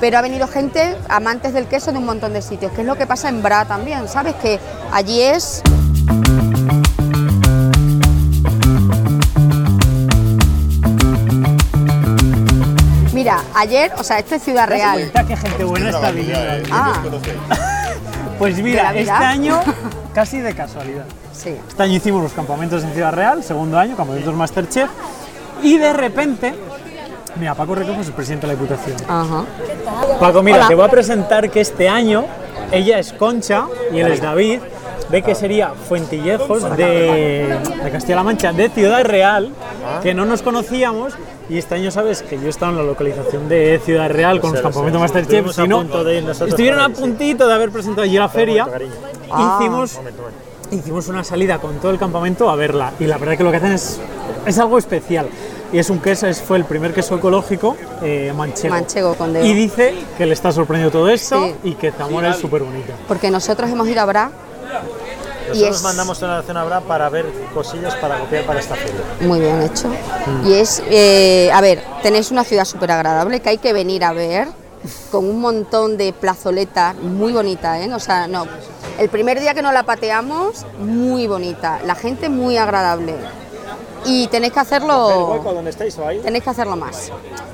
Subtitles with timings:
[0.00, 2.96] pero ha venido gente, amantes del queso de un montón de sitios, que es lo
[2.96, 4.34] que pasa en Bra también, ¿sabes?
[4.36, 4.58] Que
[4.92, 5.62] allí es...
[13.12, 15.10] Mira, ayer, o sea, esto es Ciudad ¿Te das Real.
[15.10, 16.62] cuenta qué gente buena está viviendo ahí?
[16.70, 17.02] Ah,
[18.38, 19.60] Pues ¿De mira, este año
[20.14, 21.04] casi de casualidad.
[21.32, 21.56] sí.
[21.68, 24.88] Este año hicimos los campamentos en Ciudad Real, segundo año, campamentos Masterchef,
[25.60, 26.54] y de repente,
[27.34, 28.96] mira, Paco Recojo es el presidente de la Diputación.
[29.08, 29.44] Ajá.
[30.20, 30.68] Paco, mira, Hola.
[30.68, 32.26] te voy a presentar que este año
[32.72, 34.60] ella es Concha y él es David,
[35.08, 39.50] de que sería Fuentillejos de, de Castilla-La Mancha, de Ciudad Real,
[40.02, 41.14] que no nos conocíamos.
[41.48, 44.52] Y este año sabes que yo he estado en la localización de Ciudad Real con
[44.52, 45.52] los campamentos Masterchef.
[45.54, 45.82] Si no,
[46.46, 48.66] estuvieron a puntito de haber presentado allí la feria.
[49.30, 49.58] Ah.
[49.58, 49.98] Hicimos,
[50.70, 52.92] hicimos una salida con todo el campamento a verla.
[53.00, 53.98] Y la verdad que lo que hacen es,
[54.44, 55.28] es algo especial.
[55.72, 58.74] Y es un queso, es, fue el primer queso ecológico eh, manchego.
[58.74, 59.44] Manchego con dedo.
[59.44, 61.54] Y dice que le está sorprendiendo todo esto Sí.
[61.64, 62.94] y que Zamora es súper bonita.
[63.06, 64.30] Porque nosotros hemos ido a Bra
[65.46, 68.74] y Nosotros es mandamos una nación a Bra para ver cosillas para copiar para esta
[68.76, 69.00] feria.
[69.20, 69.90] muy bien hecho.
[70.46, 74.12] Y es, eh, a ver, tenéis una ciudad súper agradable que hay que venir a
[74.12, 74.48] ver,
[75.10, 77.92] con un montón de plazoletas, muy bonita, ¿eh?
[77.92, 78.46] O sea, no,
[78.98, 83.14] el primer día que nos la pateamos, muy bonita, la gente muy agradable.
[84.04, 86.18] Y tenéis que ¿El hueco hacerlo, donde estáis ahí?
[86.20, 87.10] tenéis que hacerlo más.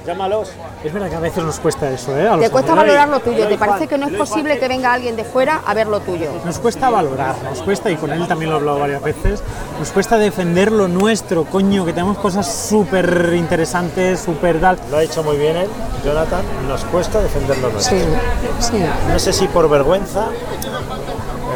[0.06, 0.50] Llámalos.
[0.84, 2.28] Es verdad que a veces nos cuesta eso, ¿eh?
[2.28, 4.92] A los Te cuesta valorar lo tuyo, te parece que no es posible que venga
[4.92, 6.30] alguien de fuera a ver lo tuyo.
[6.44, 9.42] Nos cuesta valorar, nos cuesta, y con él también lo he hablado varias veces,
[9.78, 14.78] nos cuesta defender lo nuestro, coño, que tenemos cosas súper interesantes, súper tal.
[14.90, 15.68] Lo ha dicho muy bien él,
[16.04, 16.42] Jonathan.
[16.68, 17.96] Nos cuesta defenderlo nuestro.
[17.96, 18.04] Sí,
[18.58, 18.84] sí.
[19.08, 20.28] No sé si por vergüenza,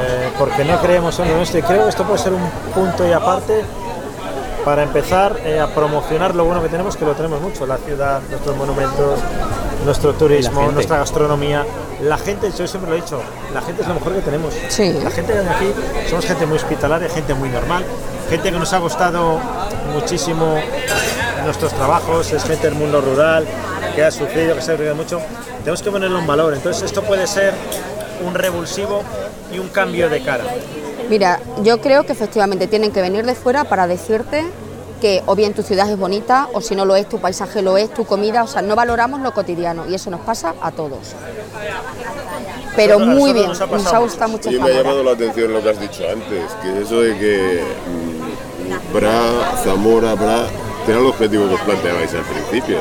[0.01, 1.59] eh, porque no creemos en lo nuestro.
[1.59, 3.63] Y creo que esto puede ser un punto y aparte
[4.69, 8.21] para empezar eh, a promocionar lo bueno que tenemos, que lo tenemos mucho, la ciudad,
[8.29, 9.19] nuestros monumentos,
[9.87, 11.65] nuestro turismo, nuestra gastronomía.
[12.03, 13.19] La gente, yo siempre lo he dicho,
[13.55, 14.53] la gente es lo mejor que tenemos.
[14.69, 14.93] Sí.
[15.03, 15.73] La gente de aquí
[16.11, 17.83] somos gente muy hospitalaria, gente muy normal,
[18.29, 19.41] gente que nos ha gustado
[19.95, 20.59] muchísimo
[21.47, 23.47] nuestros trabajos, es gente del mundo rural,
[23.95, 25.19] que ha sufrido, que se ha vivido mucho.
[25.61, 26.53] Tenemos que ponerlo en valor.
[26.53, 27.55] Entonces esto puede ser
[28.23, 29.03] un revulsivo
[29.51, 30.45] y un cambio de cara.
[31.09, 34.45] Mira, yo creo que efectivamente tienen que venir de fuera para decirte
[35.01, 37.77] que o bien tu ciudad es bonita o si no lo es, tu paisaje lo
[37.79, 41.15] es, tu comida, o sea, no valoramos lo cotidiano y eso nos pasa a todos.
[42.77, 45.13] Pero Nosotros- muy bien, nos ha nos, ha gustado mucho Oye, me ha llamado la
[45.13, 50.47] atención lo que has dicho antes, que eso de que mm, Bra, Zamora, Bra,
[50.87, 52.79] era el objetivo que os planteabais al principio,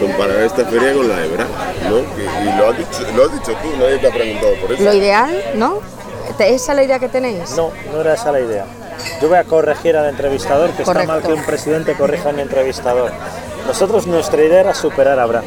[0.00, 1.46] comparar esta feria con la de Bra,
[1.88, 1.96] ¿no?
[2.16, 4.82] Que- y lo has, dicho, lo has dicho tú, nadie te ha preguntado por eso.
[4.84, 5.78] Lo ideal, ¿no?
[6.40, 7.50] ¿Te- ¿Esa es la idea que tenéis?
[7.54, 8.64] No, no era esa la idea.
[9.20, 11.00] Yo voy a corregir al entrevistador, que Correcto.
[11.02, 13.12] está mal que un presidente corrija a un entrevistador.
[13.66, 15.42] Nosotros, nuestra idea era superar a Bra.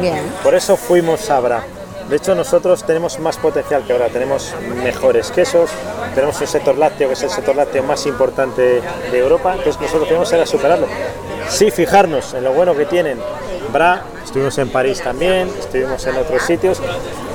[0.00, 0.22] Bien.
[0.44, 1.64] Por eso fuimos a Bra.
[2.08, 4.06] De hecho, nosotros tenemos más potencial que Bra.
[4.06, 5.68] Tenemos mejores quesos,
[6.14, 8.80] tenemos un sector lácteo que es el sector lácteo más importante
[9.10, 9.54] de Europa.
[9.56, 10.86] Entonces, nosotros queremos era superarlo.
[11.48, 13.18] Sí, fijarnos en lo bueno que tienen
[13.76, 14.02] Bra.
[14.24, 16.80] Estuvimos en París también, estuvimos en otros sitios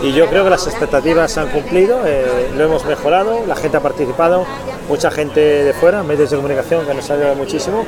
[0.02, 3.78] y yo creo que las expectativas se han cumplido, eh, lo hemos mejorado, la gente
[3.78, 4.48] ha participado,
[4.90, 7.86] mucha gente de fuera, medios de comunicación que nos ha ayudado muchísimo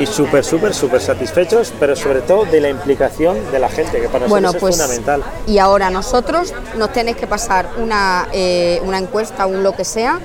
[0.00, 4.08] y súper, súper, súper satisfechos, pero sobre todo de la implicación de la gente, que
[4.08, 5.22] para nosotros Bueno, es pues fundamental.
[5.46, 10.18] y ahora nosotros nos tenéis que pasar una, eh, una encuesta, un lo que sea,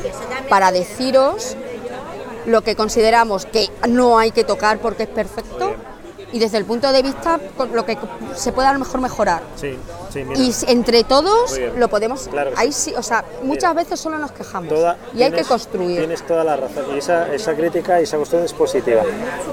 [0.47, 1.57] para deciros
[2.45, 5.75] lo que consideramos que no hay que tocar porque es perfecto
[6.31, 7.97] y desde el punto de vista con lo que
[8.35, 9.41] se puede a lo mejor mejorar.
[9.55, 9.77] Sí,
[10.11, 10.39] sí, mira.
[10.39, 12.27] Y entre todos lo podemos.
[12.27, 12.93] Claro ahí sí.
[12.97, 15.99] o sea, muchas veces solo nos quejamos Toda- y hay que construir.
[15.99, 16.85] Tienes toda la razón.
[16.93, 19.03] Y esa, esa crítica y esa cuestión es positiva.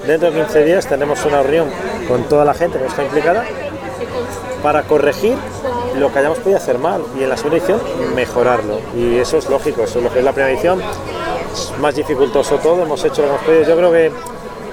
[0.07, 1.69] Dentro de 15 días tenemos una reunión
[2.09, 3.45] con toda la gente que está implicada
[4.63, 5.37] para corregir
[5.97, 7.81] lo que hayamos podido hacer mal y en la segunda edición
[8.15, 8.81] mejorarlo.
[8.97, 10.81] Y eso es lógico, eso es lo que es la primera edición.
[11.53, 13.63] Es más dificultoso todo, hemos hecho lo que hemos podido.
[13.65, 14.13] Yo creo que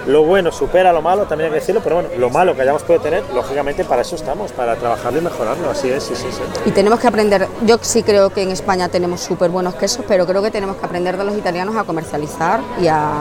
[0.08, 2.84] lo bueno supera lo malo, también hay que decirlo, pero bueno, lo malo que hayamos
[2.84, 5.70] podido tener, lógicamente para eso estamos, para trabajarlo y mejorarlo.
[5.70, 6.42] Así es, sí, sí, sí.
[6.66, 10.26] Y tenemos que aprender, yo sí creo que en España tenemos súper buenos quesos, pero
[10.26, 13.12] creo que tenemos que aprender de los italianos a comercializar y a,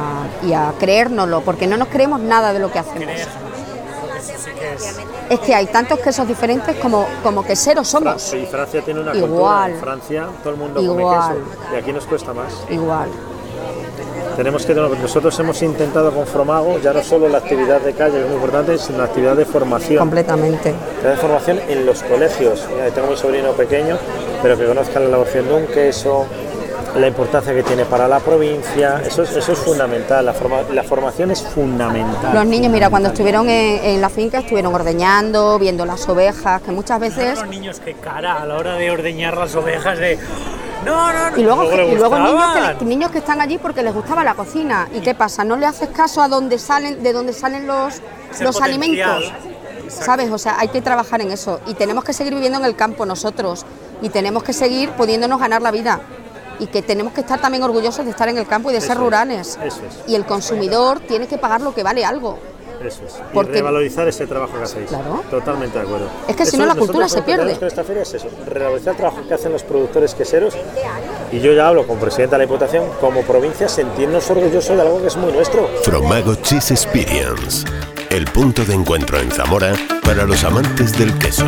[0.47, 3.15] y a creérnoslo, porque no nos creemos nada de lo que hacemos.
[5.29, 8.21] Es que hay tantos quesos diferentes como, como queseros somos.
[8.23, 9.31] Sí, Francia tiene una Igual.
[9.31, 9.69] cultura.
[9.69, 11.35] En Francia todo el mundo come Igual.
[11.37, 12.53] queso y aquí nos cuesta más.
[12.69, 13.09] Igual.
[14.37, 18.21] Tenemos que nosotros hemos intentado con Fromago ya no solo la actividad de calle que
[18.23, 19.99] es muy importante, sino la actividad de formación.
[19.99, 20.71] Completamente.
[20.71, 22.67] Actividad de formación en los colegios.
[22.75, 23.99] Mira, tengo mi sobrino pequeño,
[24.43, 26.27] pero que conozcan la elaboración de un queso,
[26.97, 30.83] la importancia que tiene para la provincia, eso es, eso es fundamental, la, forma- la
[30.83, 32.35] formación es fundamental.
[32.35, 36.73] Los niños, mira, cuando estuvieron en, en la finca estuvieron ordeñando, viendo las ovejas, que
[36.73, 37.39] muchas veces...
[37.39, 40.19] Los niños que cara a la hora de ordeñar las ovejas de...
[40.85, 41.37] No, no, no.
[41.37, 44.89] Y luego, y luego niños, que, niños están allí porque les gustaba la cocina.
[44.95, 45.45] ¿Y qué pasa?
[45.45, 48.01] ¿No le haces caso a dónde salen, de dónde salen los,
[48.31, 49.13] Ese los potencial.
[49.13, 49.33] alimentos?
[49.89, 50.31] ¿Sabes?
[50.31, 51.61] O sea, hay que trabajar en eso.
[51.67, 53.67] Y tenemos que seguir viviendo en el campo nosotros.
[54.03, 56.01] Y tenemos que seguir pudiéndonos ganar la vida.
[56.59, 58.93] Y que tenemos que estar también orgullosos de estar en el campo y de ser
[58.93, 59.59] es, rurales.
[59.65, 59.81] es.
[60.07, 62.39] Y el consumidor tiene que pagar lo que vale algo.
[62.85, 63.15] Eso es.
[63.15, 64.89] Y Porque- revalorizar ese trabajo que hacéis.
[64.89, 65.23] Claro.
[65.31, 66.09] Totalmente de acuerdo.
[66.29, 67.55] Es que si no, la cultura se pierde.
[67.57, 70.55] con esta feria es eso, revalorizar el trabajo que hacen los productores queseros.
[71.31, 75.01] Y yo ya hablo con presidenta de la Diputación, como provincia, sentirnos orgullosos de algo
[75.01, 75.69] que es muy nuestro.
[75.85, 77.67] Fromago Cheese Experience,
[78.11, 79.73] el punto de encuentro en Zamora
[80.03, 81.45] para los amantes del queso.